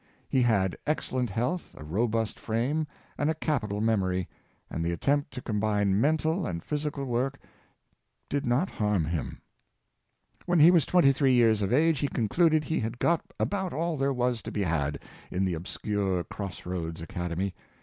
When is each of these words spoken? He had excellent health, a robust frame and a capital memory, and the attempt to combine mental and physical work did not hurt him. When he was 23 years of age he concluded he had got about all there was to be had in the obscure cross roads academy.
He 0.27 0.41
had 0.41 0.75
excellent 0.87 1.29
health, 1.29 1.75
a 1.77 1.83
robust 1.83 2.39
frame 2.39 2.87
and 3.19 3.29
a 3.29 3.35
capital 3.35 3.81
memory, 3.81 4.27
and 4.67 4.83
the 4.83 4.91
attempt 4.91 5.29
to 5.35 5.43
combine 5.43 6.01
mental 6.01 6.47
and 6.47 6.63
physical 6.63 7.05
work 7.05 7.39
did 8.27 8.43
not 8.43 8.67
hurt 8.71 9.05
him. 9.09 9.43
When 10.47 10.57
he 10.59 10.71
was 10.71 10.87
23 10.87 11.31
years 11.33 11.61
of 11.61 11.71
age 11.71 11.99
he 11.99 12.07
concluded 12.07 12.63
he 12.63 12.79
had 12.79 12.97
got 12.97 13.21
about 13.39 13.73
all 13.73 13.95
there 13.95 14.11
was 14.11 14.41
to 14.41 14.51
be 14.51 14.63
had 14.63 14.99
in 15.29 15.45
the 15.45 15.53
obscure 15.53 16.23
cross 16.23 16.65
roads 16.65 17.03
academy. 17.03 17.53